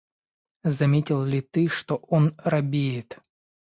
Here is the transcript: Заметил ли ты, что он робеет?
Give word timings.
Заметил 0.63 1.21
ли 1.23 1.41
ты, 1.41 1.67
что 1.67 1.97
он 1.97 2.33
робеет? 2.39 3.19